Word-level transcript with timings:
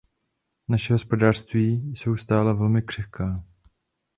Naše 0.67 0.93
hospodářství 0.93 1.93
jsou 1.95 2.17
stále 2.17 2.53
velmi 2.53 2.81
křehká. 2.81 3.43